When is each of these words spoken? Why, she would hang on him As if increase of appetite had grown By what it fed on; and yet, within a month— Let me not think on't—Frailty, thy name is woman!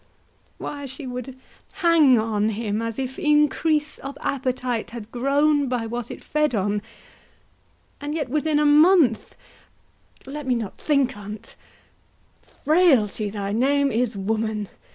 Why, 0.57 0.87
she 0.87 1.05
would 1.05 1.37
hang 1.73 2.17
on 2.17 2.49
him 2.49 2.81
As 2.81 2.97
if 2.97 3.19
increase 3.19 3.99
of 3.99 4.17
appetite 4.19 4.89
had 4.89 5.11
grown 5.11 5.67
By 5.69 5.85
what 5.85 6.09
it 6.09 6.23
fed 6.23 6.55
on; 6.55 6.81
and 8.01 8.15
yet, 8.15 8.27
within 8.27 8.57
a 8.57 8.65
month— 8.65 9.35
Let 10.25 10.47
me 10.47 10.55
not 10.55 10.79
think 10.79 11.15
on't—Frailty, 11.15 13.29
thy 13.29 13.51
name 13.51 13.91
is 13.91 14.17
woman! 14.17 14.69